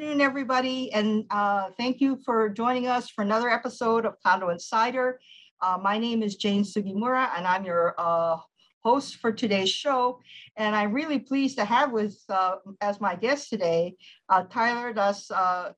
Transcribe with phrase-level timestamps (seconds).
[0.00, 4.48] Good afternoon, everybody, and uh, thank you for joining us for another episode of Condo
[4.48, 5.20] Insider.
[5.60, 8.38] Uh, my name is Jane Sugimura, and I'm your uh,
[8.82, 10.18] host for today's show.
[10.56, 13.94] And I'm really pleased to have with uh, as my guest today
[14.30, 15.72] uh, Tyler Dos uh,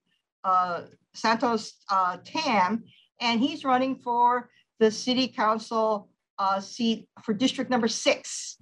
[1.15, 1.73] Santos
[2.25, 2.85] Tam,
[3.21, 6.09] and he's running for the City Council
[6.61, 8.57] seat for District Number Six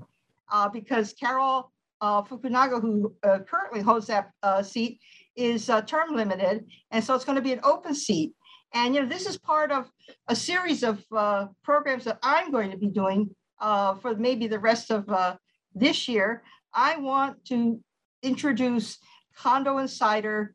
[0.72, 1.70] because Carol
[2.02, 3.14] Fukunaga, who
[3.46, 4.30] currently holds that
[4.64, 5.00] seat,
[5.40, 8.32] is uh, term limited, and so it's going to be an open seat.
[8.74, 9.90] And you know, this is part of
[10.28, 14.58] a series of uh, programs that I'm going to be doing uh, for maybe the
[14.58, 15.36] rest of uh,
[15.74, 16.42] this year.
[16.74, 17.80] I want to
[18.22, 18.98] introduce
[19.36, 20.54] Condo Insider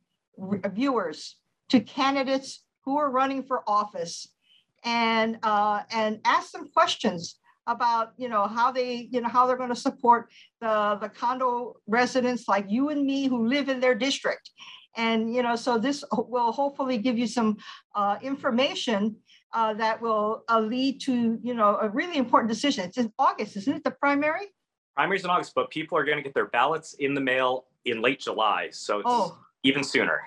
[0.71, 1.37] viewers
[1.69, 4.29] to candidates who are running for office,
[4.83, 9.57] and uh, and ask them questions about you know how they you know how they're
[9.57, 10.29] going to support
[10.61, 14.51] the the condo residents like you and me who live in their district
[14.95, 17.57] and you know so this will hopefully give you some
[17.95, 19.15] uh, information
[19.53, 23.55] uh, that will uh, lead to you know a really important decision it's in august
[23.57, 24.47] isn't it the primary
[24.95, 28.01] primaries in august but people are going to get their ballots in the mail in
[28.01, 29.37] late july so it's oh.
[29.63, 30.21] even sooner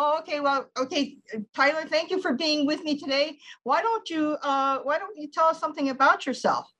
[0.00, 0.38] Oh, okay.
[0.38, 1.18] Well, okay,
[1.52, 1.84] Tyler.
[1.84, 3.36] Thank you for being with me today.
[3.64, 6.70] Why don't you uh, Why don't you tell us something about yourself?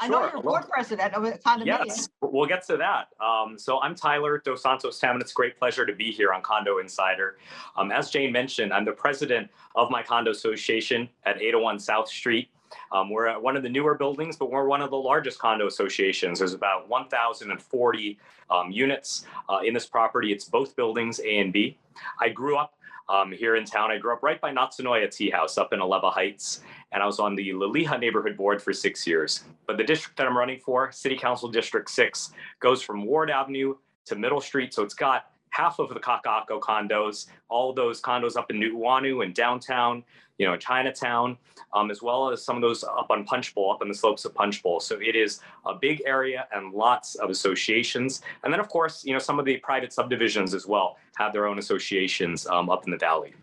[0.00, 1.66] I know you're board president of a condominium.
[1.66, 3.08] Yes, we'll get to that.
[3.22, 6.32] Um, so I'm Tyler Dos Santos Tam, and it's a great pleasure to be here
[6.32, 7.36] on Condo Insider.
[7.76, 12.48] Um, as Jane mentioned, I'm the president of my condo association at 801 South Street.
[12.92, 15.66] Um, we're at one of the newer buildings, but we're one of the largest condo
[15.66, 16.38] associations.
[16.38, 18.18] There's about 1,040
[18.48, 20.32] um, units uh, in this property.
[20.32, 21.76] It's both buildings, A and B.
[22.18, 22.74] I grew up
[23.10, 23.90] um, here in town.
[23.90, 26.60] I grew up right by Natsunoya Tea House up in Alewa Heights,
[26.92, 29.44] and I was on the Liliha neighborhood board for six years.
[29.66, 33.76] But the district that I'm running for, City Council District 6, goes from Ward Avenue
[34.06, 34.74] to Middle Street.
[34.74, 39.34] So it's got half of the Kaka'ako condos, all those condos up in Nu'uanu and
[39.34, 40.04] downtown,
[40.38, 41.36] you know, Chinatown,
[41.74, 44.24] um, as well as some of those up on Punch Bowl, up on the slopes
[44.24, 44.80] of Punch Bowl.
[44.80, 48.22] So it is a big area and lots of associations.
[48.42, 51.46] And then, of course, you know, some of the private subdivisions as well have their
[51.46, 53.34] own associations um, up in the valley.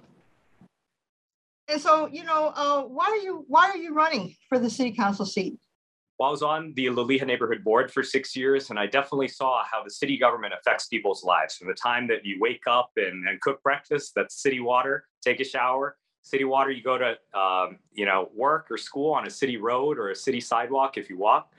[1.69, 4.91] And so, you know, uh, why are you why are you running for the city
[4.91, 5.59] council seat?
[6.17, 9.63] Well, I was on the Liliha neighborhood board for six years, and I definitely saw
[9.69, 11.57] how the city government affects people's lives.
[11.57, 15.39] From the time that you wake up and, and cook breakfast, that's city water, take
[15.41, 19.29] a shower, city water, you go to um, you know work or school on a
[19.29, 21.53] city road or a city sidewalk if you walk,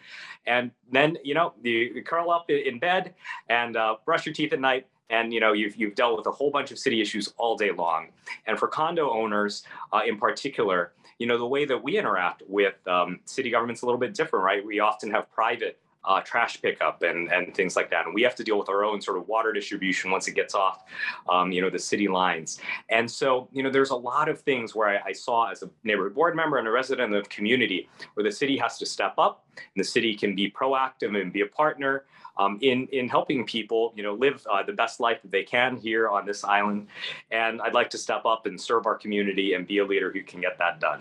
[0.46, 3.14] and then you know you curl up in bed
[3.48, 6.30] and uh, brush your teeth at night and you know you've, you've dealt with a
[6.30, 8.08] whole bunch of city issues all day long
[8.46, 12.74] and for condo owners uh, in particular you know the way that we interact with
[12.86, 16.60] um, city government's is a little bit different right we often have private uh, trash
[16.62, 18.06] pickup and, and things like that.
[18.06, 20.54] And we have to deal with our own sort of water distribution once it gets
[20.54, 20.84] off,
[21.28, 22.60] um, you know, the city lines.
[22.88, 25.70] And so, you know, there's a lot of things where I, I, saw as a
[25.84, 29.14] neighborhood board member and a resident of the community where the city has to step
[29.18, 32.04] up and the city can be proactive and be a partner
[32.38, 35.76] um, in in helping people, you know, live uh, the best life that they can
[35.76, 36.88] here on this island.
[37.30, 40.22] And I'd like to step up and serve our community and be a leader who
[40.22, 41.00] can get that done.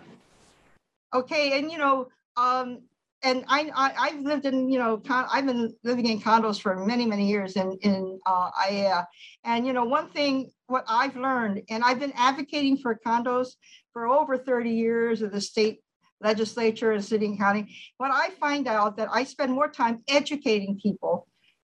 [1.14, 2.82] Okay, and you know, um,
[3.24, 6.86] and I, I have lived in you know con- I've been living in condos for
[6.86, 9.04] many many years in in uh,
[9.44, 13.50] and you know one thing what I've learned, and I've been advocating for condos
[13.94, 15.80] for over 30 years of the state
[16.22, 20.80] legislature and city and county, when I find out that I spend more time educating
[20.82, 21.28] people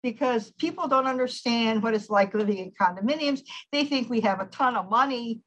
[0.03, 3.41] because people don't understand what it's like living in condominiums.
[3.71, 5.41] They think we have a ton of money.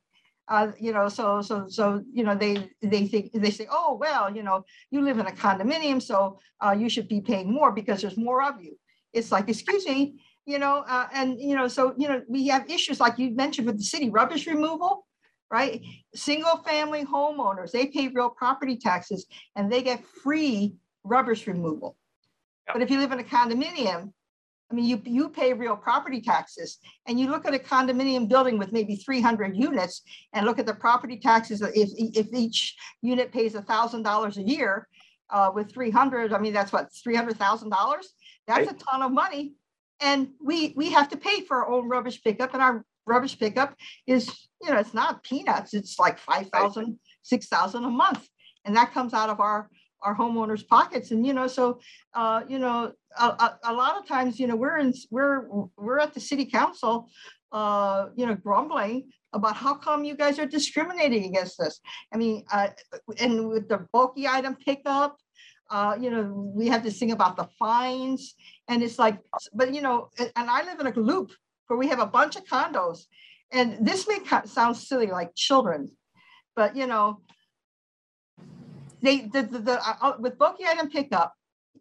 [0.47, 4.35] Uh, you know, so so so you know they they think they say, oh well,
[4.35, 8.03] you know, you live in a condominium, so uh, you should be paying more because
[8.03, 8.79] there's more of you.
[9.15, 12.71] It's like, excuse me, you know, uh, and you know, so you know, we have
[12.71, 15.07] issues like you mentioned with the city rubbish removal
[15.51, 15.83] right?
[16.15, 19.27] Single family homeowners, they pay real property taxes
[19.57, 20.75] and they get free
[21.05, 21.97] rubbish removal.
[22.73, 24.13] But if you live in a condominium,
[24.71, 28.59] I mean, you, you pay real property taxes and you look at a condominium building
[28.59, 30.03] with maybe 300 units
[30.33, 31.61] and look at the property taxes.
[31.63, 34.89] If, if each unit pays $1,000 a year
[35.31, 37.71] uh, with 300, I mean, that's what, $300,000?
[38.47, 38.71] That's right.
[38.71, 39.53] a ton of money.
[40.01, 43.75] And we, we have to pay for our own rubbish pickup and our rubbish pickup
[44.07, 45.75] is, you know, it's not peanuts.
[45.75, 48.29] It's like 5,000, 6,000 a month.
[48.65, 49.69] And that comes out of our,
[50.03, 51.11] our homeowners pockets.
[51.11, 51.81] And, you know, so,
[52.15, 55.99] uh, you know, a, a, a, lot of times, you know, we're in, we're, we're
[55.99, 57.09] at the city council,
[57.53, 61.81] uh, you know, grumbling about how come you guys are discriminating against us.
[62.13, 62.69] I mean, uh,
[63.19, 65.19] and with the bulky item pickup,
[65.71, 68.35] uh, you know, we have to sing about the fines
[68.69, 69.19] and it's like,
[69.53, 71.33] but you know, and I live in a loop
[71.67, 73.05] where we have a bunch of condos.
[73.53, 75.91] And this may sound silly, like children,
[76.57, 77.21] but you know,
[79.01, 81.35] they, the, the, the, uh, uh, with bulky item pickup,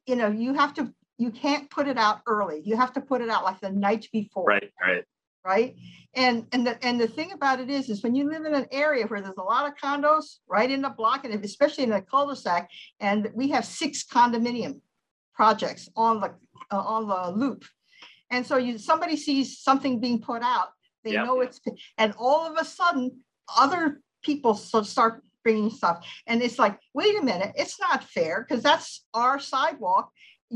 [0.05, 2.61] you know, you have to, you can't put it out early.
[2.65, 5.03] You have to put it out like the night before Right, right.
[5.45, 5.75] right?
[6.15, 8.67] And and the and the thing about it is, is when you live in an
[8.71, 12.01] area where there's a lot of condos right in the block, and especially in the
[12.01, 12.69] cul-de-sac,
[12.99, 14.79] and we have six condominium
[15.33, 16.35] projects on the
[16.71, 17.65] uh, on the loop,
[18.33, 20.69] and so you somebody sees something being put out,
[21.03, 21.25] they Yep.
[21.25, 21.59] know it's,
[22.01, 23.03] and all of a sudden,
[23.63, 25.13] other people so- start
[25.43, 25.97] bringing stuff,
[26.27, 30.05] and it's like, wait a minute, it's not fair because that's our sidewalk.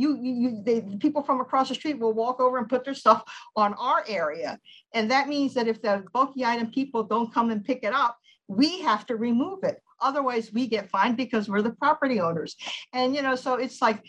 [0.01, 2.83] You, you, you, the the people from across the street will walk over and put
[2.85, 3.21] their stuff
[3.55, 4.51] on our area.
[4.95, 8.13] And that means that if the bulky item people don't come and pick it up,
[8.47, 9.77] we have to remove it.
[9.99, 12.55] Otherwise, we get fined because we're the property owners.
[12.93, 13.99] And, you know, so it's like,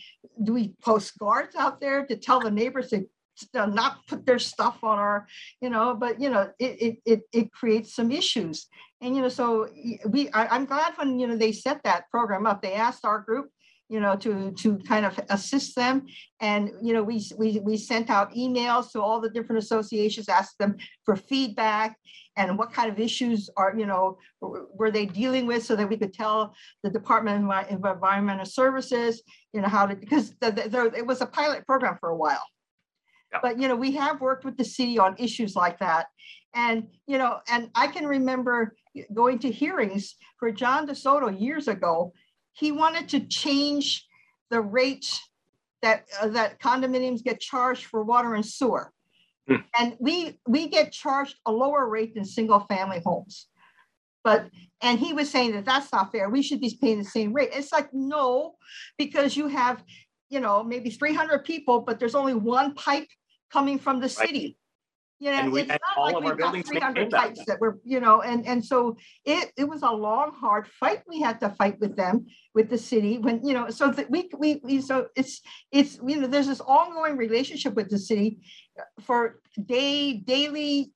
[0.46, 2.98] do we post guards out there to tell the neighbors to
[3.54, 5.26] not put their stuff on our,
[5.60, 8.66] you know, but, you know, it, it, it, creates some issues.
[9.00, 9.68] And, you know, so
[10.08, 13.20] we, I, I'm glad when, you know, they set that program up, they asked our
[13.20, 13.50] group,
[13.88, 16.06] you know, to, to kind of assist them.
[16.40, 20.58] And, you know, we, we, we sent out emails to all the different associations, asked
[20.58, 21.96] them for feedback
[22.36, 25.96] and what kind of issues are, you know, were they dealing with so that we
[25.96, 26.54] could tell
[26.84, 31.20] the Department of Environmental Services, you know, how to, because the, the, there- it was
[31.20, 32.44] a pilot program for a while.
[33.42, 36.06] But, you know, we have worked with the city on issues like that.
[36.54, 38.74] And, you know, and I can remember
[39.12, 42.12] going to hearings for John DeSoto years ago.
[42.52, 44.06] He wanted to change
[44.50, 45.20] the rate
[45.82, 48.92] that, uh, that condominiums get charged for water and sewer.
[49.46, 49.56] Hmm.
[49.78, 53.46] And we, we get charged a lower rate than single family homes.
[54.24, 54.48] But,
[54.82, 56.28] and he was saying that that's not fair.
[56.28, 57.50] We should be paying the same rate.
[57.52, 58.56] It's like, no,
[58.96, 59.84] because you have,
[60.28, 63.06] you know, maybe three hundred people, but there's only one pipe
[63.52, 64.28] coming from the Right.
[64.28, 64.56] city.
[65.20, 67.60] You know, And we- it's and not all like we've got three hundred types that.
[67.60, 71.40] were, you know, and, and so it, it was a long, hard fight we had
[71.40, 74.80] to fight with them, with the city, when, you know, so that we, we, we,
[74.80, 75.40] so it's,
[75.72, 78.38] it's, you know, there's this ongoing relationship with the city
[79.00, 80.92] for day, daily,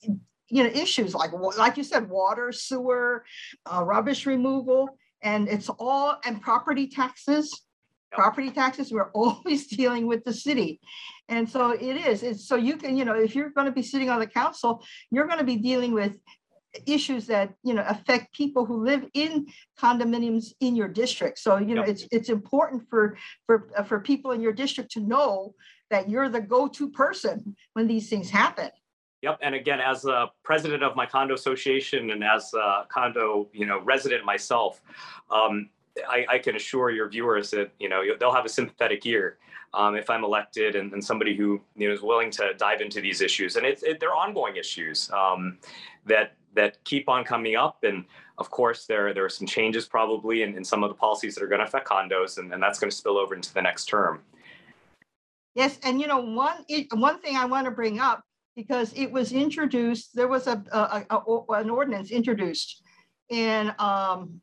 [0.48, 3.24] you know, issues like, like you said, water, sewer,
[3.66, 4.88] uh, rubbish removal,
[5.20, 7.60] and it's all, and property taxes.
[8.12, 10.80] Property taxes, we're always dealing with the city.
[11.28, 14.10] And so it is, it's, so you can, you know, if you're gonna be sitting
[14.10, 16.18] on the council, you're gonna be dealing with
[16.86, 19.46] issues that, you know, affect people who live in
[19.78, 21.38] condominiums in your district.
[21.38, 21.90] So, you know, Yep.
[21.90, 23.16] it's, it's important for,
[23.46, 25.54] for, uh, for people in your district to know
[25.90, 28.70] that you're the go-to person when these things happen.
[29.22, 33.66] Yep, and again, as a president of my condo association and as a condo, you
[33.66, 34.82] know, resident myself,
[35.30, 35.70] um,
[36.08, 39.38] I, I can assure your viewers that you know they'll have a sympathetic ear
[39.74, 43.00] um, if I'm elected and, and somebody who you know is willing to dive into
[43.00, 45.58] these issues, and it's it, they're ongoing issues um,
[46.06, 48.04] that that keep on coming up, and
[48.38, 51.42] of course there there are some changes probably in, in some of the policies that
[51.44, 53.86] are going to affect condos, and, and that's going to spill over into the next
[53.86, 54.22] term.
[55.54, 58.24] Yes, and you know, one, one thing I want to bring up,
[58.56, 62.82] because it was introduced, there was a, a, a- a- an ordinance introduced
[63.28, 64.40] in um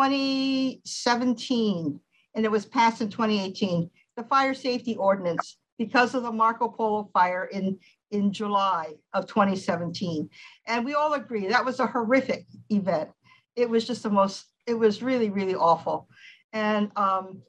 [0.00, 2.00] 2017,
[2.34, 7.10] and it was passed in 2018, the fire safety ordinance, because of the Marco Polo
[7.12, 7.78] fire in,
[8.10, 10.28] in July of 2017.
[10.66, 13.10] And we all agree, that was a horrific event.
[13.56, 16.08] It was just the most, it was really, really awful.
[16.52, 17.42] And, um,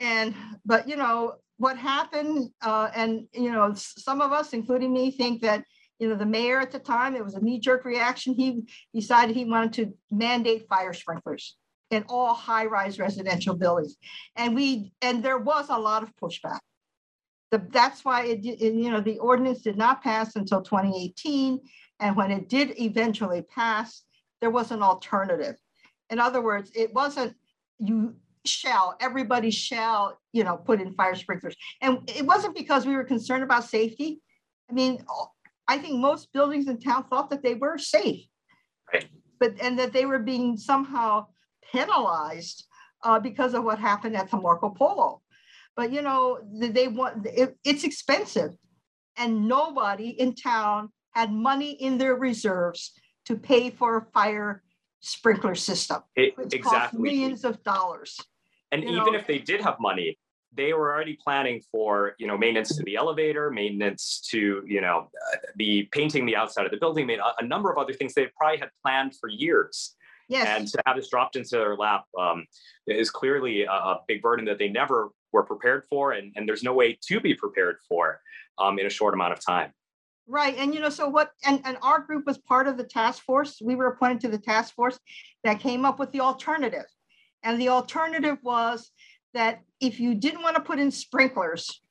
[0.00, 0.34] and,
[0.66, 5.40] but you know, what happened, uh, and, you know, some of us, including me, think
[5.42, 5.64] that,
[5.98, 8.34] you know, the mayor at the time, it was a knee-jerk reaction.
[8.34, 11.56] He decided he wanted to mandate fire sprinklers
[11.90, 13.96] in all high-rise residential buildings.
[14.36, 16.58] And we, and there was a lot of pushback.
[17.50, 21.60] The, that's why it, it, you know, the ordinance did not pass until 2018.
[22.00, 24.02] And when it did eventually pass,
[24.40, 25.56] there was an alternative.
[26.10, 27.34] In other words, it wasn't
[27.78, 31.56] you shall, everybody shall, you know, put in fire sprinklers.
[31.80, 34.20] And it wasn't because we were concerned about safety.
[34.70, 35.04] I mean,
[35.68, 38.26] I think most buildings in town thought that they were safe.
[38.92, 39.06] Right.
[39.40, 41.26] But, and that they were being somehow
[41.72, 42.66] penalized
[43.02, 45.22] uh, because of what happened at the Marco Polo.
[45.76, 48.52] But, you know, they want, it, it's expensive.
[49.16, 52.92] And nobody in town had money in their reserves
[53.26, 54.62] to pay for a fire
[55.00, 56.02] sprinkler system.
[56.16, 57.00] It, exactly.
[57.00, 58.20] millions of dollars.
[58.70, 60.18] And you even know- if they did have money,
[60.56, 65.10] they were already planning for, you know, maintenance to the elevator, maintenance to, you know,
[65.32, 68.28] uh, the painting the outside of the building, made a, number of other things they
[68.36, 69.96] probably had planned for years.
[70.30, 72.46] And to have this dropped into their lap um,
[72.86, 76.62] is clearly a, a big burden that they never were prepared for, and, and there's
[76.62, 78.20] no way to be prepared for
[78.58, 79.72] um, in a short amount of time.
[80.26, 83.22] Right, and you know, so what, and, and our group was part of the task
[83.24, 83.60] force.
[83.62, 84.98] We were appointed to the task force
[85.42, 86.86] that came up with the alternative.
[87.42, 88.90] And the alternative was
[89.34, 91.82] that if you didn't want to put in sprinklers,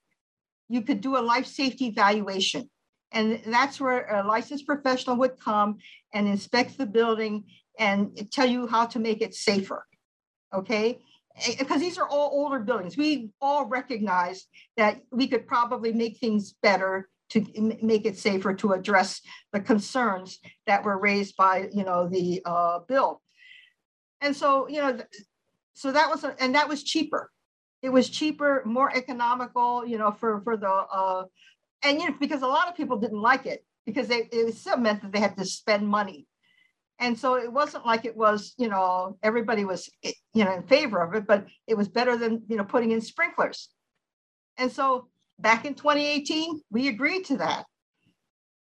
[0.70, 2.70] you could do a life safety evaluation.
[3.12, 5.78] And that's where a licensed professional would come
[6.14, 7.44] and inspect the building
[7.78, 9.86] and tell you how to make it safer.
[10.54, 11.00] Okay?
[11.60, 12.98] Because these are all older buildings.
[12.98, 14.46] We all recognize
[14.78, 17.46] that we could probably make things better to
[17.82, 19.22] make it safer to address
[19.52, 23.22] the concerns that were raised by, you know, the uh, bill.
[24.22, 25.00] And so, you know,
[25.74, 27.32] so that was, a- and that was cheaper.
[27.84, 31.26] It was cheaper, more economical, you know, for, for the, uh,
[31.84, 34.78] and you know, because a lot of people didn't like it because they, it still
[34.78, 36.26] meant that they had to spend money.
[37.00, 40.64] And so it wasn't like it was, you know, everybody was, eh, you know, in
[40.64, 43.70] favor of it, but it was better than, you know, putting in sprinklers.
[44.58, 45.10] And so
[45.40, 47.66] back in 2018, we agreed to that.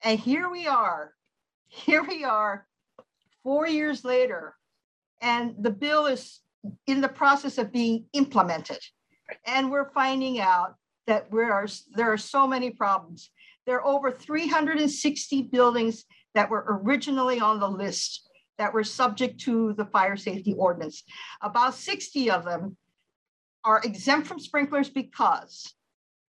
[0.03, 1.13] And here we are,
[1.67, 2.67] here we are,
[3.43, 4.55] four years later,
[5.21, 6.41] and the bill is
[6.87, 8.79] in the process of being implemented.
[9.45, 10.75] And we're finding out
[11.07, 13.29] that we are, there are so many problems.
[13.65, 19.73] There are over 360 buildings that were originally on the list that were subject to
[19.73, 21.03] the fire safety ordinance.
[21.41, 22.77] About 60 of them
[23.63, 25.73] are exempt from sprinklers because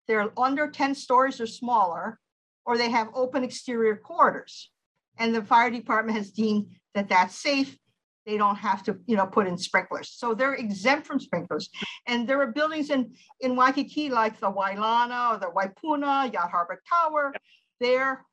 [0.08, 2.20] they're under 10 stories or smaller,
[2.66, 4.72] or they have open exterior corridors.
[5.18, 7.78] And the fire department has deemed that that's safe.
[8.26, 10.10] They don't have to, you know, put in sprinklers.
[10.10, 11.70] So they're exempt from sprinklers.
[12.08, 16.82] And there are buildings in, in Waikiki like the Wailana or the Waipuna, Yacht Harbor
[16.92, 17.34] Tower.
[17.80, 18.26] They're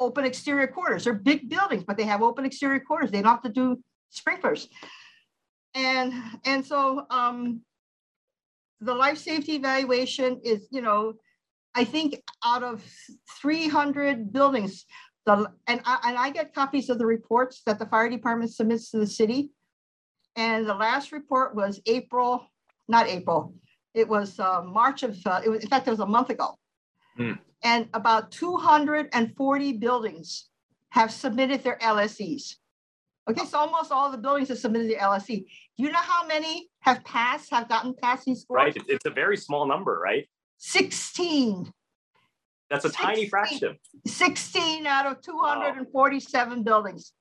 [0.00, 1.04] open exterior corridors.
[1.04, 3.10] They're big buildings, but they have open exterior corridors.
[3.10, 4.68] They don't have to do sprinklers.
[5.74, 7.60] And, and so um,
[8.80, 11.14] the life safety evaluation is, you know,
[11.74, 12.84] I think out of
[13.42, 14.86] 300 buildings,
[15.26, 18.90] the, and I, and I get copies of the reports that the fire department submits
[18.90, 19.50] to the city.
[20.36, 22.46] And the last report was April,
[22.88, 23.54] not April,
[23.94, 26.58] it was uh, March of, uh, it was, in fact, it was a month ago.
[27.16, 27.32] Hmm.
[27.62, 30.48] And about 240 buildings
[30.90, 32.56] have submitted their LSEs.
[33.30, 35.46] Okay, so almost all the buildings have submitted their LSE.
[35.78, 38.58] Do you know how many have passed, have gotten past these scores?
[38.58, 38.84] Right.
[38.88, 40.28] It's a very small number, right?
[40.58, 41.72] 16.
[42.70, 43.78] That's a tiny fraction.
[44.06, 47.12] 16 out of 247 buildings.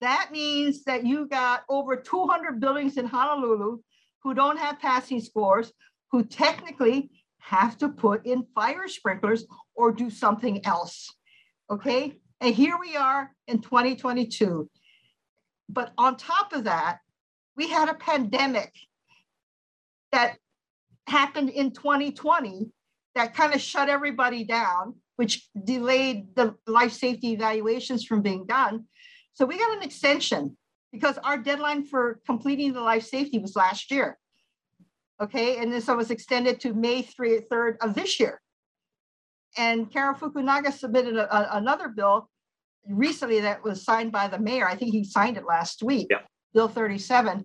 [0.00, 3.78] That means that you got over 200 buildings in Honolulu
[4.22, 5.72] who don't have passing scores,
[6.10, 9.44] who technically have to put in fire sprinklers
[9.74, 11.08] or do something else.
[11.70, 14.68] Okay, and here we are in 2022.
[15.68, 16.98] But on top of that,
[17.56, 18.72] we had a pandemic
[20.10, 20.36] that
[21.06, 22.70] happened in 2020
[23.14, 28.84] that kind of shut everybody down, which delayed the life safety evaluations from being done.
[29.34, 30.56] So we got an extension
[30.92, 34.18] because our deadline for completing the life safety was last year.
[35.20, 38.40] Okay, and then so it was extended to May 3, 3rd of this year.
[39.56, 42.28] And Karen Fukunaga submitted a- a- another bill
[42.88, 44.66] recently that was signed by the mayor.
[44.66, 46.08] I think he signed it last week.
[46.10, 46.22] Yeah.
[46.54, 47.44] Bill 37.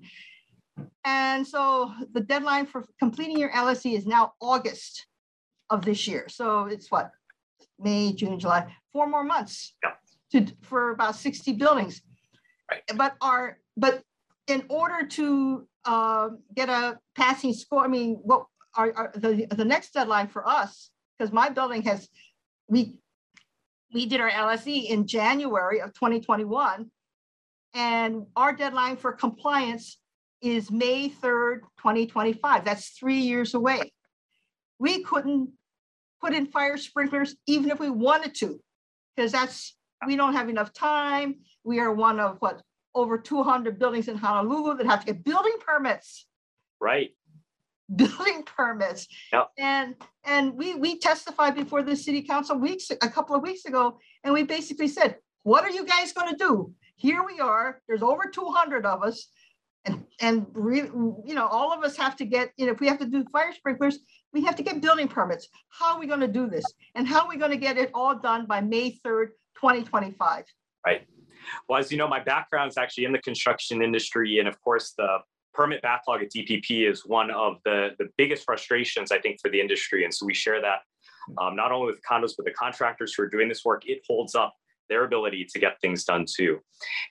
[1.04, 5.07] And so the deadline for completing your LSE is now August
[5.70, 6.28] of this year.
[6.30, 7.12] So it's what?
[7.80, 9.76] May, June, July, four more months.
[9.84, 9.92] Yeah.
[10.32, 12.02] To, for about 60 buildings.
[12.70, 12.82] Right.
[12.96, 14.04] But our, but
[14.48, 18.46] in order to um, get a passing score, I mean, what
[18.76, 22.10] are, are the, the next deadline for us, because my building has,
[22.68, 22.98] we,
[23.94, 26.92] we did our LSE in January of 2021.
[27.74, 29.98] And our deadline for compliance
[30.42, 32.66] is May 3rd, 2025.
[32.66, 33.94] That's three years away.
[34.80, 35.52] We couldn't
[36.22, 38.60] put in fire sprinklers even if we wanted to,
[39.16, 41.36] because that's, we don't have enough time.
[41.64, 42.62] We are one of what,
[42.96, 46.26] over 200 buildings in Honolulu that have to get building permits
[46.80, 47.12] Right.
[47.96, 49.08] building permits.
[49.34, 49.50] Yep.
[49.58, 49.96] And,
[50.26, 54.34] and we, we testified before the city council weeks, a couple of weeks ago, and
[54.34, 56.74] we basically said, what are you guys gonna do?
[56.98, 59.28] Here we are, there's over two hundred of us.
[59.86, 62.88] And, and re, you know, all of us have to get, you know, if we
[62.88, 64.00] have to do fire sprinklers,
[64.34, 65.48] we have to get building permits.
[65.70, 66.66] How are we gonna do this?
[66.96, 70.46] And how are we gonna get it all done by May third, twenty twenty-five?
[70.86, 71.08] Right.
[71.68, 74.40] Well, as you know, my background is actually in the construction industry.
[74.40, 75.20] And of course, the
[75.54, 79.60] permit backlog at DPP is one of the, the biggest frustrations, I think, for the
[79.60, 80.04] industry.
[80.04, 80.80] And so we share that
[81.42, 83.84] um, not only with condos, but the contractors who are doing this work.
[83.86, 84.54] It holds up
[84.90, 86.60] their ability to get things done too.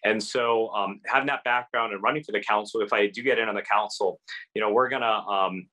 [0.04, 3.38] And so um, having that background and running for the council, if I do get
[3.38, 4.20] in on the council,
[4.54, 5.66] you know, we're gonna, um,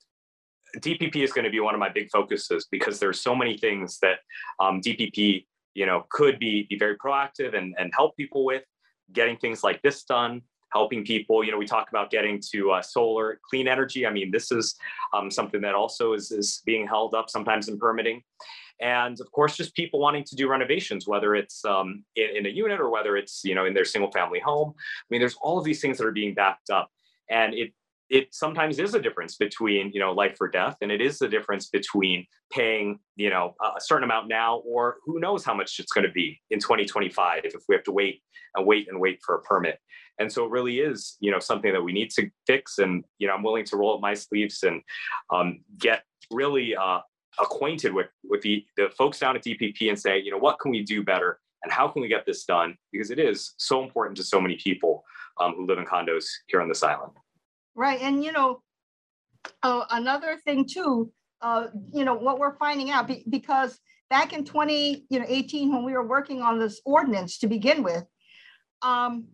[0.77, 3.99] DPP is going to be one of my big focuses because there's so many things
[3.99, 4.19] that
[4.59, 8.63] um, DPP you know, could be, be very proactive and, and help people with
[9.11, 11.43] getting things like this done, helping people.
[11.43, 14.05] You know, we talk about getting to uh, solar, clean energy.
[14.05, 14.75] I mean, this is
[15.13, 18.21] um, something that also is, is being held up sometimes in permitting.
[18.81, 22.49] And of course, just people wanting to do renovations, whether it's um, in, in a
[22.49, 24.73] unit or whether it's, you know, in their single family home.
[24.77, 26.89] I mean, there's all of these things that are being backed up.
[27.29, 27.73] And it
[28.13, 31.27] it sometimes is a difference between you know life or death and it is the
[31.27, 35.91] difference between paying you know a certain amount now or who knows how much it's
[35.91, 38.21] going to be in 2025 if we have to wait
[38.55, 39.79] and wait and wait for a permit.
[40.19, 43.27] And so it really is you know something that we need to fix and you
[43.27, 44.83] know i'm willing to roll up my sleeves and
[45.33, 46.99] um, get really uh,
[47.39, 50.69] acquainted with with the, the folks down at dpp and say you know what can
[50.69, 52.75] we do better and how can we get this done?
[52.91, 55.05] Because it is so important to so many people
[55.39, 57.13] um, who live in condos here on this island
[57.75, 58.61] Right, and you know,
[59.63, 61.11] uh, another thing too,
[61.41, 65.73] uh, you know, what we're finding out be, because back in 20, you know, 18,
[65.73, 68.03] when we were working on this ordinance to begin with,
[68.81, 69.25] um,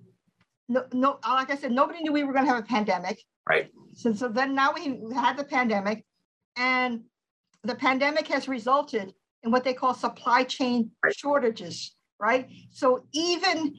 [0.69, 3.21] no, no, like I said, nobody knew we were going to have a pandemic.
[3.47, 3.69] Right.
[3.93, 6.05] So, so then now we had the pandemic,
[6.55, 7.01] and
[7.63, 11.95] the pandemic has resulted in what they call supply chain shortages.
[12.19, 12.49] Right.
[12.71, 13.75] So even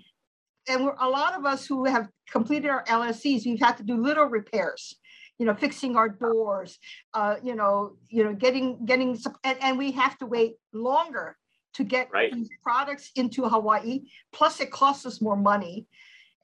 [0.69, 3.97] and we're, a lot of us who have completed our LSEs, we've had to do
[3.97, 4.97] little repairs,
[5.39, 6.79] you know, fixing our doors,
[7.15, 11.37] uh, you know, you know, getting getting and, and we have to wait longer
[11.75, 12.33] to get right.
[12.33, 14.03] these products into Hawaii.
[14.33, 15.87] Plus, it costs us more money,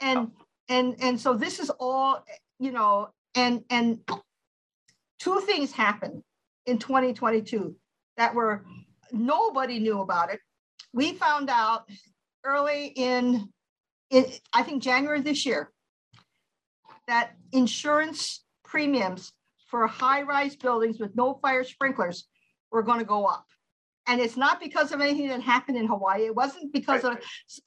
[0.01, 0.31] and oh.
[0.69, 2.25] and and so this is all,
[2.59, 3.99] you know, and and
[5.19, 6.23] two things happened
[6.67, 7.75] in 2022
[8.17, 8.65] that were
[9.13, 10.41] nobody knew about it.
[10.93, 11.89] We found out
[12.45, 13.49] early in
[14.11, 15.73] in, I think January this year,
[17.09, 19.33] that insurance premiums
[19.69, 22.27] for high-rise buildings with no fire sprinklers
[22.71, 23.47] were going to go up.
[24.09, 26.27] And it's not because of anything that happened in Hawaii.
[26.27, 27.19] It wasn't because right.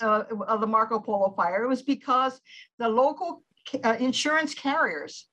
[0.02, 1.63] of, uh, of the Marco Polo fire.
[1.63, 2.39] It was because
[2.78, 3.43] the local
[3.84, 5.28] uh, insurance carriers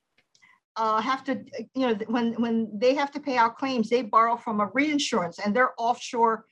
[0.75, 4.37] uh, have to, you know, when when they have to pay out claims, they borrow
[4.37, 6.45] from a reinsurance, and they're offshore,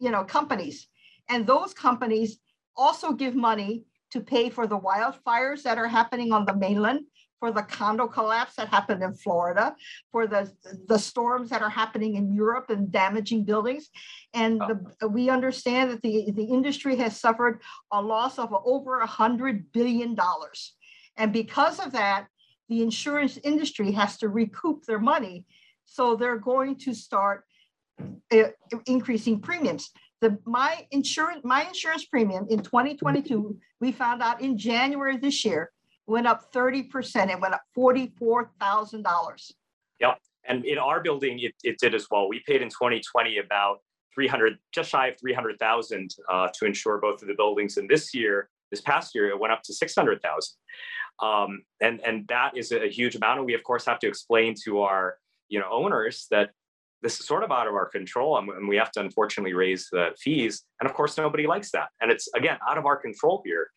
[0.00, 0.88] you know, companies.
[1.28, 2.38] And those companies
[2.76, 7.00] also give money to pay for the wildfires that are happening on the mainland,
[7.40, 9.74] for the condo collapse that happened in Florida,
[10.10, 10.50] for the,
[10.86, 13.90] the storms that are happening in Europe and damaging buildings.
[14.32, 17.60] And the, we understand that the, the industry has suffered
[17.92, 20.16] a loss of over a $100 billion.
[21.16, 22.28] And because of that,
[22.68, 25.44] the insurance industry has to recoup their money.
[25.84, 27.44] So they're going to start
[28.32, 28.44] uh,
[28.86, 29.90] increasing premiums.
[30.20, 35.70] The my insurance my insurance premium in 2022 we found out in January this year
[36.06, 37.30] went up 30%.
[37.30, 39.52] It went up $44,000.
[40.00, 40.18] Yep.
[40.46, 42.28] And in our building, it, it did as well.
[42.28, 43.78] We paid in 2020 about
[44.14, 47.78] 300, just shy of 300,000 uh, to insure both of the buildings.
[47.78, 50.54] And this year, this past year, it went up to 600,000.
[51.22, 53.38] Um, and, and that is a huge amount.
[53.38, 55.16] And we, of course, have to explain to our
[55.48, 56.50] you know, owners that
[57.04, 60.08] this is sort of out of our control and we have to unfortunately raise the
[60.18, 63.68] fees and of course nobody likes that and it's again out of our control here.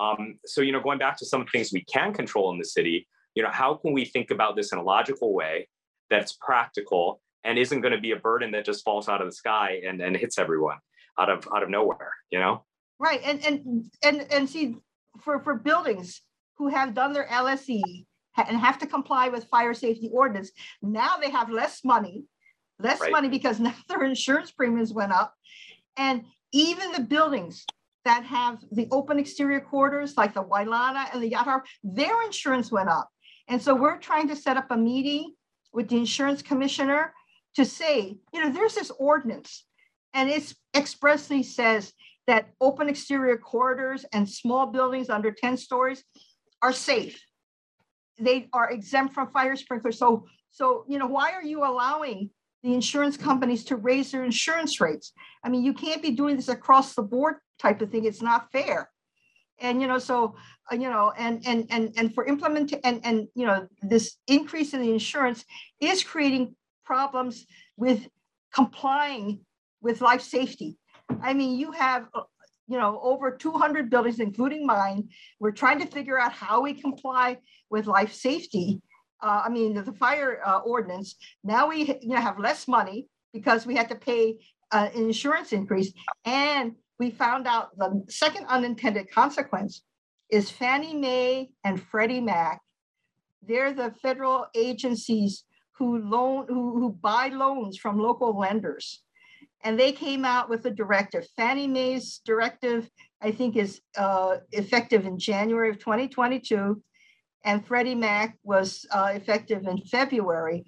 [0.00, 2.58] Um, so you know going back to some of the things we can control in
[2.58, 5.68] the city you know how can we think about this in a logical way
[6.10, 9.32] that's practical and isn't going to be a burden that just falls out of the
[9.32, 10.78] sky and, and hits everyone
[11.18, 12.64] out of out of nowhere you know?
[12.98, 14.76] Right and and and and see
[15.20, 16.22] for for buildings
[16.58, 17.82] who have done their lse
[18.36, 20.50] and have to comply with fire safety ordinance
[20.82, 22.24] now they have less money
[22.78, 23.12] less right.
[23.12, 25.34] money because now their insurance premiums went up.
[25.96, 27.64] And even the buildings
[28.04, 32.70] that have the open exterior corridors, like the Wailana and the Yacht Harbor, their insurance
[32.70, 33.08] went up.
[33.48, 35.34] And so we're trying to set up a meeting
[35.72, 37.12] with the insurance commissioner
[37.56, 39.64] to say, you know, there's this ordinance
[40.14, 41.92] and it expressly says
[42.26, 46.02] that open exterior corridors and small buildings under 10 stories
[46.62, 47.22] are safe.
[48.18, 49.98] They are exempt from fire sprinklers.
[49.98, 52.30] So, so you know, why are you allowing
[52.66, 55.12] the insurance companies to raise their insurance rates.
[55.44, 58.04] I mean, you can't be doing this across the board type of thing.
[58.04, 58.90] It's not fair.
[59.60, 60.34] And you know, so
[60.70, 64.74] uh, you know, and and and and for implement and and you know, this increase
[64.74, 65.44] in the insurance
[65.80, 68.08] is creating problems with
[68.52, 69.40] complying
[69.80, 70.76] with life safety.
[71.22, 72.22] I mean, you have uh,
[72.66, 75.08] you know over 200 buildings, including mine.
[75.38, 77.38] We're trying to figure out how we comply
[77.70, 78.82] with life safety
[79.22, 83.66] uh, I mean, the fire uh, ordinance, now we you know, have less money because
[83.66, 84.38] we had to pay
[84.72, 85.92] uh, an insurance increase.
[86.24, 89.82] And we found out the second unintended consequence
[90.30, 92.60] is Fannie Mae and Freddie Mac.
[93.46, 99.02] They're the federal agencies who loan who, who buy loans from local lenders.
[99.62, 101.26] And they came out with a directive.
[101.36, 102.88] Fannie Mae's directive,
[103.20, 106.82] I think, is uh, effective in January of 2022.
[107.46, 110.64] And Freddie Mac was uh, effective in February.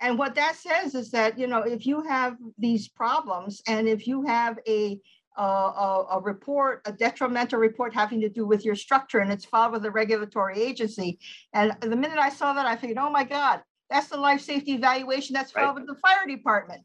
[0.00, 4.06] And what that says is that, you know, if you have these problems and if
[4.06, 5.00] you have a
[5.38, 9.70] a, a, report, a detrimental report having to do with your structure, and it's filed
[9.70, 11.20] with a regulatory agency.
[11.52, 14.72] And the minute I saw that, I figured, oh my God, that's the life safety
[14.72, 15.86] evaluation that's filed right.
[15.86, 16.82] with the fire department.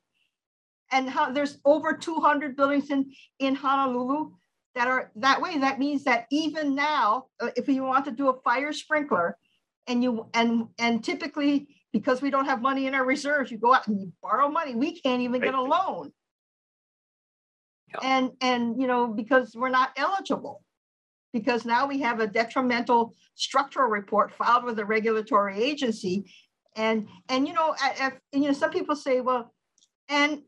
[0.92, 4.34] And how there's over 200 buildings in, in Honolulu
[4.76, 5.58] that are that way.
[5.58, 9.38] That means that even now, uh, if you want to do a fire sprinkler,
[9.88, 13.74] and you and and typically because we don't have money in our reserves, you go
[13.74, 14.76] out and you borrow money.
[14.76, 15.52] We can't even right.
[15.52, 16.12] get a loan
[18.02, 20.64] and and you know because we're not eligible
[21.32, 26.32] because now we have a detrimental structural report filed with a regulatory agency
[26.76, 29.54] and and you know if, you know some people say well
[30.10, 30.42] and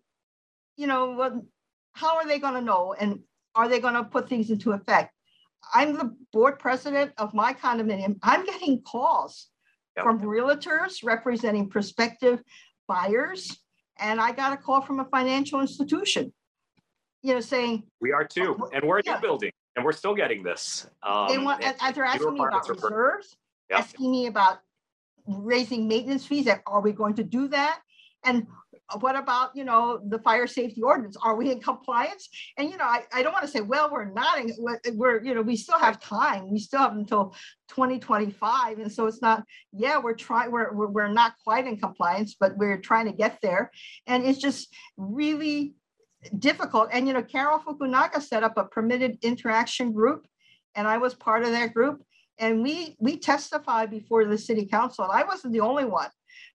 [0.77, 1.45] you know well,
[1.93, 3.19] how are they going to know and
[3.55, 5.13] are they going to put things into effect
[5.73, 9.47] i'm the board president of my condominium i'm getting calls
[9.95, 10.03] yep.
[10.03, 12.41] from realtors representing prospective
[12.87, 13.57] buyers
[13.99, 16.31] and i got a call from a financial institution
[17.25, 17.83] you know, saying.
[18.01, 19.15] We are too, oh, and we're a yeah.
[19.15, 20.87] new building, and we're still getting this.
[21.01, 23.35] Um, they want, and, they're asking me about reserves,
[23.69, 23.79] yep.
[23.79, 24.59] asking me about
[25.27, 26.47] raising maintenance fees.
[26.67, 27.81] Are we going to do that?
[28.23, 28.45] And
[28.99, 31.17] what about, you know, the fire safety ordinance?
[31.23, 32.29] Are we in compliance?
[32.57, 34.53] And, you know, I, I don't want to say, well, we're not, in,
[34.93, 36.51] we're, you know, we still have time.
[36.51, 37.35] We still have until
[37.69, 38.79] 2025.
[38.79, 39.43] And so it's not,
[39.73, 43.71] yeah, we're trying, we're, we're not quite in compliance, but we're trying to get there.
[44.05, 45.73] And it's just really
[46.37, 46.89] difficult.
[46.91, 50.27] And, you know, Carol Fukunaga set up a permitted interaction group,
[50.75, 52.03] and I was part of that group.
[52.37, 55.05] And we we testified before the city council.
[55.05, 56.09] And I wasn't the only one.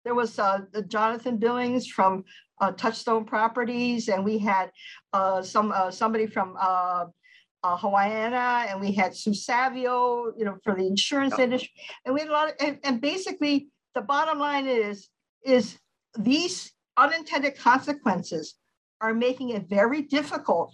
[0.08, 2.24] There was uh, Jonathan Billings from
[2.62, 4.72] uh, Touchstone Properties, and we had
[5.12, 7.08] uh, some uh, somebody from uh,
[7.62, 11.42] uh, Hawaiiana, and we had Sue Savio, you know, for the insurance yep.
[11.42, 11.74] industry,
[12.06, 12.48] and we had a lot.
[12.48, 15.10] Of, and, and basically, the bottom line is
[15.44, 15.78] is
[16.18, 18.56] these unintended consequences
[19.02, 20.74] are making it very difficult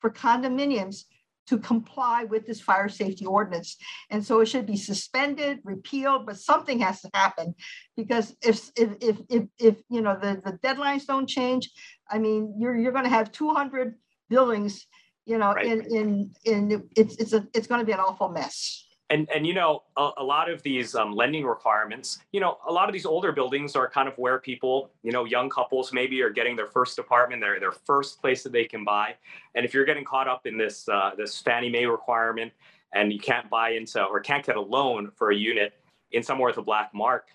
[0.00, 1.04] for condominiums
[1.50, 3.76] to comply with this fire safety ordinance.
[4.08, 7.54] And so it should be suspended, repealed, but something has to happen
[7.96, 11.70] because if if if if, if you know the, the deadlines don't change,
[12.08, 13.96] I mean you're you're going to have 200
[14.28, 14.86] buildings,
[15.26, 15.66] you know, right.
[15.66, 19.46] in in in it's it's a it's going to be an awful mess and and
[19.46, 22.92] you know a, a lot of these um, lending requirements you know a lot of
[22.92, 26.56] these older buildings are kind of where people you know young couples maybe are getting
[26.56, 29.14] their first apartment their their first place that they can buy.
[29.54, 32.52] And if you're getting caught up in this uh, this fannie mae requirement
[32.94, 35.74] and you can't buy into or can't get a loan for a unit
[36.12, 37.28] in somewhere with a black mark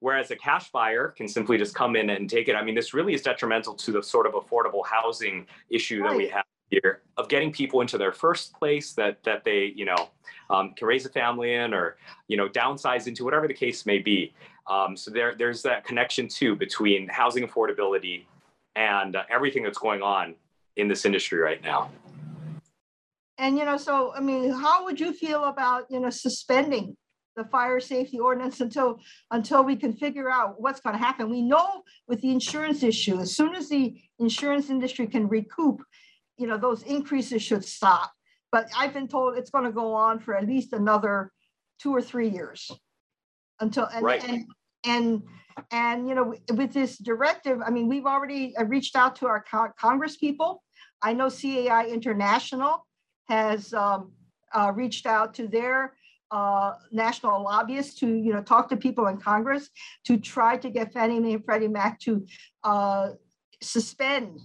[0.00, 2.54] whereas a cash buyer can simply just come in and take it.
[2.54, 6.10] I mean this really is detrimental to the sort of affordable housing issue right.
[6.10, 6.44] that we have
[7.16, 10.10] of getting people into their first place that that they you know
[10.50, 11.96] um, can raise a family in or
[12.28, 14.34] you know downsize into whatever the case may be.
[14.68, 18.24] Um, so there there's that connection too between housing affordability
[18.76, 20.34] and uh, everything that's going on
[20.76, 21.90] in this industry right now.
[23.38, 26.96] And you know so i mean how would you feel about you know suspending
[27.38, 28.98] the fire safety ordinance until
[29.30, 31.30] until we can figure out what's going to happen?
[31.30, 35.80] We know with the insurance issue as soon as the insurance industry can recoup
[36.38, 38.12] you know, those increases should stop.
[38.50, 41.32] But I've been told it's going to go on for at least another
[41.78, 42.70] two or three years
[43.60, 44.24] until and right.
[44.24, 44.44] and,
[44.84, 45.22] and
[45.70, 49.44] and you know with this directive i mean we've already uh, reached out to our
[49.78, 50.62] congress people
[51.02, 52.86] i know cai international
[53.28, 54.12] has um,
[54.54, 55.94] uh, reached out to their
[56.30, 59.70] uh, national lobbyists to you know talk to people in congress
[60.04, 62.24] to try to get fannie mae and freddie mac to
[62.64, 63.10] uh,
[63.62, 64.38] suspend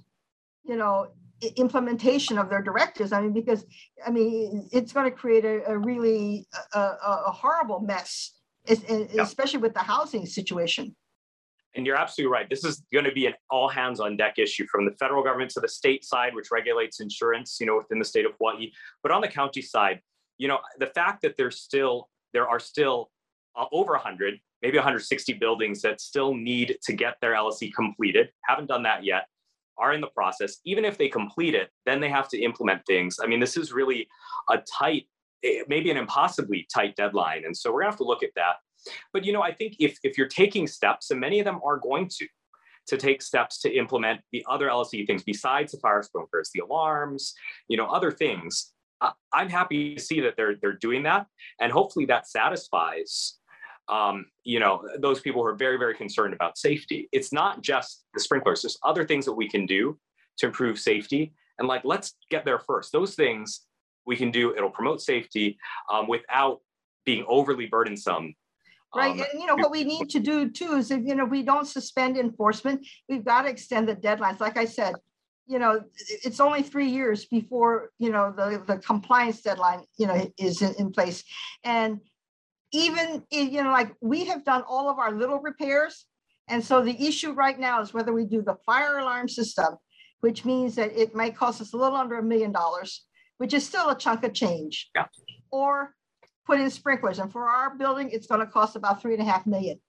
[0.63, 1.07] you know
[1.55, 3.11] implementation of their directives.
[3.11, 3.65] I mean, because
[4.05, 8.31] I mean, it's going to create a, a really a, a, horrible mess,
[8.67, 10.95] especially with the housing situation.
[11.75, 12.49] And you're absolutely right.
[12.49, 15.49] This is going to be an all hands on deck issue from the federal government
[15.51, 18.71] to the state side, which regulates insurance, you know, within the state of Hawaii.
[19.01, 19.99] But on the county side,
[20.37, 23.11] you know, the fact that there's still there are still
[23.55, 28.67] uh, over 100, maybe 160 buildings that still need to get their LSE completed, haven't
[28.67, 29.25] done that yet
[29.77, 33.17] are in the process, even if they complete it, then they have to implement things.
[33.21, 34.07] I mean, this is really
[34.49, 35.07] a tight,
[35.43, 37.43] eh, maybe an impossibly tight deadline.
[37.45, 38.55] And so we're gonna have to look at that.
[39.11, 41.77] But you know, I think if if you're taking steps, and many of them are
[41.77, 42.27] going to,
[42.87, 47.33] to take steps to implement the other LSE things besides the fire sprinklers, the alarms,
[47.67, 48.71] you know, other things.
[49.33, 51.27] I'm happy to see that they're they're doing that,
[51.59, 53.39] and hopefully that satisfies
[53.89, 57.09] um, you know, those people who are very, very concerned about safety.
[57.11, 59.97] It's not just the sprinklers, there's other things that we can do
[60.37, 61.33] to improve safety.
[61.59, 62.91] And like, let's get there first.
[62.91, 63.61] Those things
[64.05, 65.57] we can do, it'll promote safety
[65.91, 66.61] um, without
[67.05, 68.33] being overly burdensome.
[68.95, 71.25] Right, Um, and you know, what we need to do too is if, you know,
[71.25, 74.39] we don't suspend enforcement, we've got to extend the deadlines.
[74.39, 74.95] Like I said,
[75.45, 75.81] you know,
[76.23, 80.73] it's only three years before, you know, the, the compliance deadline, you know, is in,
[80.79, 81.23] in place.
[81.63, 81.99] And
[82.73, 86.05] even, you know, like, we have done all of our little repairs.
[86.49, 89.75] And so the issue right now is whether we do the fire alarm system,
[90.21, 93.05] which means that it might cost us a little under a million dollars,
[93.37, 94.89] which is still a chunk of change.
[94.95, 95.05] Yeah.
[95.51, 95.95] Or
[96.45, 97.19] put in sprinklers.
[97.19, 99.79] And for our building, it's gonna cost about three and a half million.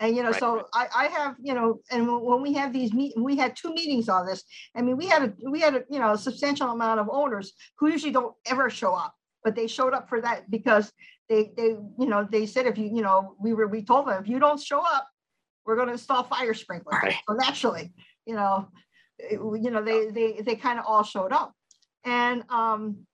[0.00, 0.40] And, you know, Right.
[0.40, 3.54] so I, I have, you know, and when- when we have these meet, we had
[3.54, 4.42] two meetings on this.
[4.74, 7.52] I mean, we had a, we had a, you know, a substantial amount of owners
[7.78, 9.14] who usually don't ever show up.
[9.44, 10.92] But they showed up for that because
[11.30, 14.20] they, they, you know, they said if you, you know, we were, we told them,
[14.20, 15.08] if you don't show up,
[15.64, 16.98] we're gonna install fire sprinklers.
[17.02, 17.14] Right.
[17.28, 17.92] So naturally,
[18.26, 18.68] you know,
[19.18, 21.54] it- you know, they, they, they kind of all showed up.
[22.04, 23.06] And, um,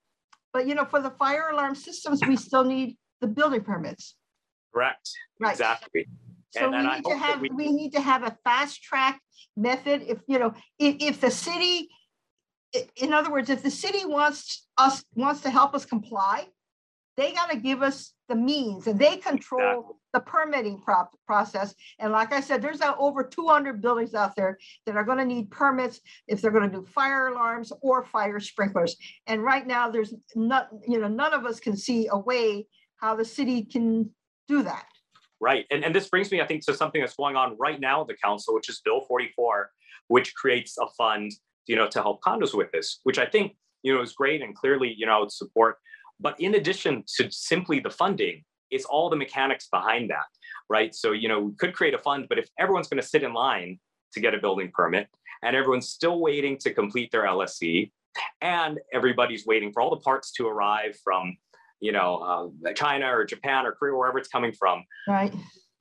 [0.53, 4.15] but you know, for the fire alarm systems, we still need the building permits.
[4.75, 5.11] Correct.
[5.39, 5.53] Right.
[5.53, 6.07] Exactly.
[6.53, 8.83] So And- we and I need to have, we- we need to have a fast
[8.83, 9.21] track
[9.59, 10.03] method.
[10.09, 11.91] If, you know, if, if the city,
[12.97, 16.47] in other words, if the city wants us, wants to help us comply,
[17.17, 21.75] they gotta give us the means and they control the permitting prop, process.
[21.99, 25.51] And like I said, there's over two hundred buildings out there that are gonna need
[25.51, 28.97] permits if they're gonna do fire alarms or fire sprinklers.
[29.27, 33.15] And right now, there's not, you know, none of us can see a way how
[33.17, 34.11] the city can
[34.49, 34.87] do that.
[35.41, 35.67] Right.
[35.71, 38.07] And, and this brings me, I think, to something that's going on right now at
[38.07, 39.71] the council, which is Bill 44,
[40.09, 41.31] which creates a fund,
[41.67, 44.55] you know, to help condos with this, which I think, you know, is great and
[44.55, 45.77] clearly, you know, I would support.
[46.21, 50.27] But in addition to simply the funding, it's all the mechanics behind that,
[50.69, 50.95] right?
[50.95, 53.33] So, you know, we could create a fund, but if everyone's going to sit in
[53.33, 53.79] line
[54.13, 55.09] to get a building permit
[55.43, 57.91] and everyone's still waiting to complete their LSE
[58.41, 61.37] and everybody's waiting for all the parts to arrive from,
[61.81, 65.33] you know, uh, China or Japan or Korea, wherever it's coming from, Right.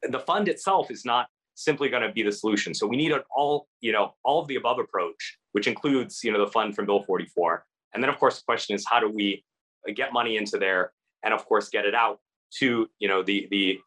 [0.03, 2.73] the fund itself is not simply going to be the solution.
[2.73, 6.33] So we need an all, you know, all of the above approach, which includes, you
[6.33, 7.65] know, the fund from Bill 44.
[7.93, 9.45] And then of course the question is how do we
[9.93, 10.91] get money into there
[11.23, 12.19] and of course get it out
[12.59, 13.79] to, you know, the the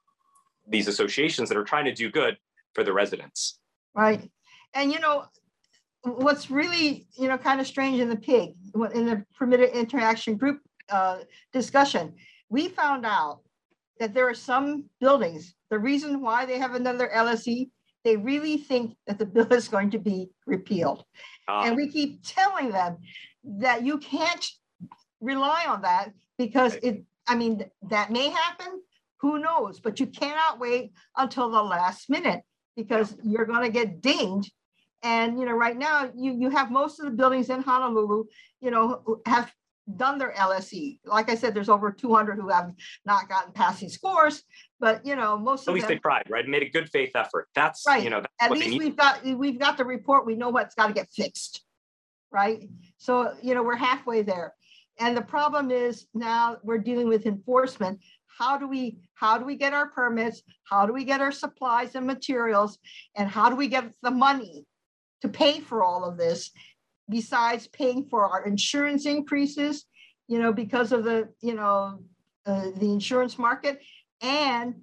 [0.66, 2.36] these associations that are trying to do good
[2.74, 3.58] for the residents.
[3.94, 4.30] Right.
[4.74, 5.24] And you know,
[6.02, 8.54] what's really, you know, kind of strange in the pig,
[8.94, 11.18] in the permitted interaction group uh,
[11.52, 12.14] discussion,
[12.50, 13.40] we found out
[13.98, 17.68] that there are some buildings, the reason why they have another LSE,
[18.04, 21.04] they really think that the bill is going to be repealed.
[21.48, 22.98] Uh, And we keep telling them
[23.44, 24.46] that you can't
[25.20, 28.80] rely on that because it, I mean, that may happen,
[29.20, 29.80] who knows?
[29.80, 32.42] But you cannot wait until the last minute
[32.76, 34.52] because you're gonna get dinged.
[35.02, 38.24] And, you know, right now, you, you have most of the buildings in Honolulu,
[38.60, 39.52] you know, have
[39.96, 40.98] done their LSE.
[41.04, 42.72] Like I said, there's over two hundred who have
[43.04, 44.42] not gotten passing scores,
[44.80, 46.46] but, you know, most at of least they them, tried, right?
[46.46, 47.48] Made a good faith effort.
[47.54, 48.02] That's, Right.
[48.02, 51.08] you know, at least we've got, we've got the report, we know what's gotta get
[51.10, 51.64] fixed.
[52.30, 52.68] Right?
[52.98, 54.52] So, you know, we're halfway there.
[54.98, 58.00] And the problem is now we're dealing with enforcement.
[58.26, 60.42] How do we, how do we get our permits?
[60.64, 62.78] How do we get our supplies and materials?
[63.16, 64.66] And how do we get the money
[65.22, 66.50] to pay for all of this?
[67.08, 69.86] Besides paying for our insurance increases,
[70.28, 72.00] you know, because of the, you know,
[72.44, 73.80] uh, the insurance market
[74.20, 74.82] and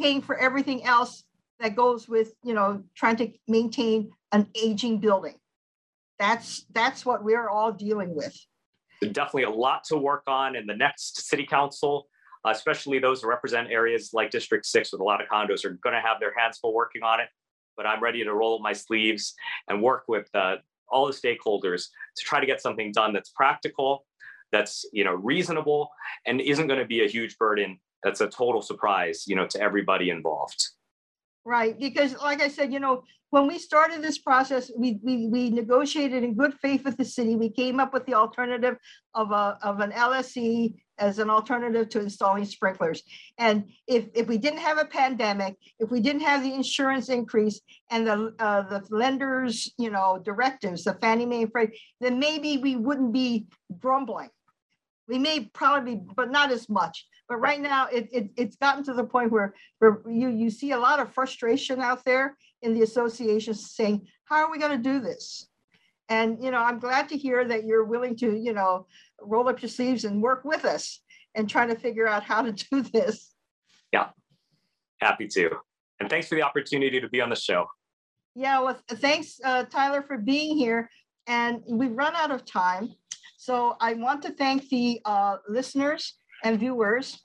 [0.00, 1.24] paying for everything else
[1.60, 5.34] that goes with, you know, trying to maintain an aging building.
[6.18, 8.36] That's, that's what we're all dealing with.
[9.08, 12.06] Definitely a lot to work on in the next city council,
[12.46, 15.94] especially those who represent areas like District Six with a lot of condos are going
[15.94, 17.28] to have their hands full working on it.
[17.76, 19.34] But I'm ready to roll up my sleeves
[19.68, 20.56] and work with uh,
[20.88, 21.86] all the stakeholders
[22.16, 24.04] to try to get something done that's practical,
[24.52, 25.90] that's you know reasonable,
[26.26, 27.78] and isn't going to be a huge burden.
[28.02, 30.62] That's a total surprise, you know, to everybody involved.
[31.44, 35.50] Right, because like I said, you know, when we started this process, we, we, we
[35.50, 37.34] negotiated in good faith with the city.
[37.34, 38.76] We came up with the alternative
[39.14, 43.02] of a, of an LSE as an alternative to installing sprinklers.
[43.38, 47.60] And if, if we didn't have a pandemic, if we didn't have the insurance increase
[47.90, 52.58] and the, uh, the lenders, you know, directives, the Fannie Mae and Freddie, then maybe
[52.58, 53.46] we wouldn't be
[53.80, 54.28] grumbling.
[55.08, 57.06] We may probably, but not as much.
[57.32, 60.72] But right now, it, it, it's gotten to the point where where you, you see
[60.72, 64.90] a lot of frustration out there in the associations saying, how are we going to
[64.90, 65.48] do this?
[66.10, 68.86] And, you know, I'm glad to hear that you're willing to, you know,
[69.18, 71.00] roll up your sleeves and work with us
[71.34, 73.32] and try to figure out how to do this.
[73.94, 74.08] Yeah,
[75.00, 75.52] happy to.
[76.00, 77.64] And thanks for the opportunity to be on the show.
[78.34, 80.90] Yeah, well, th- thanks, uh, Tyler, for being here.
[81.26, 82.90] And we've run out of time.
[83.38, 87.20] So I want to thank the uh, listeners and viewers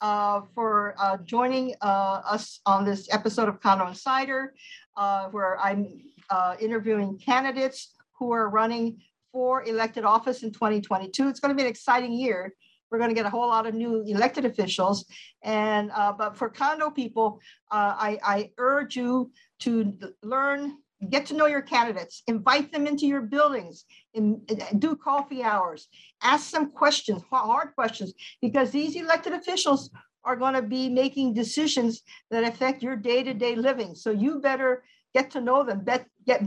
[0.00, 4.54] uh, for uh, joining uh, us on this episode of Condo Insider,
[4.96, 5.88] uh, where I'm
[6.30, 9.00] uh, interviewing candidates who are running
[9.32, 11.28] for elected office in 2022.
[11.28, 12.54] It's going to be an exciting year.
[12.90, 15.04] We're going to get a whole lot of new elected officials.
[15.42, 20.78] And uh, but for condo people, I, I urge you to learn,
[21.10, 23.84] get to know your candidates, invite them into your buildings,
[24.14, 25.88] and uh, do coffee hours,
[26.22, 29.90] ask some questions, hard questions, because these elected officials
[30.24, 33.94] are going to be making decisions that affect your day-to-day living.
[33.94, 34.82] So you better
[35.14, 35.84] get to know them.
[35.84, 36.42] Bet, get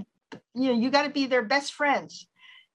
[0.53, 2.27] you know you got to be their best friends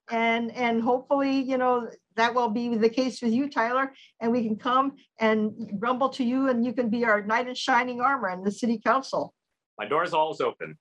[0.09, 4.43] and and hopefully you know that will be the case with you tyler and we
[4.43, 8.29] can come and rumble to you and you can be our knight in shining armor
[8.29, 9.33] in the city council
[9.77, 10.77] my door is always open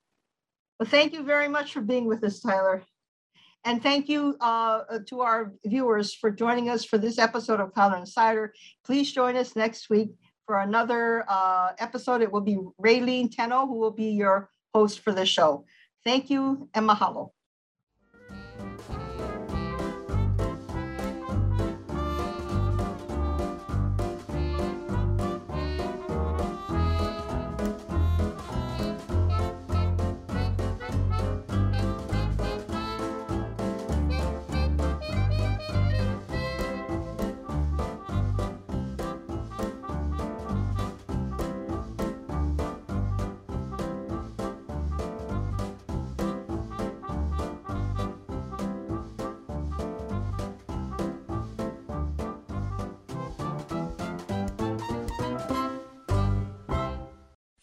[0.79, 2.83] well thank you very much for being with us tyler
[3.67, 7.99] and thank you uh, to our viewers for joining us for this episode of Condo
[7.99, 8.55] Insider.
[8.85, 10.11] Please join us next week
[10.47, 12.23] for another uh, episode.
[12.23, 15.65] It will be Raylene Teno, who will be your host for the show.
[16.05, 17.31] Thank you and mahalo.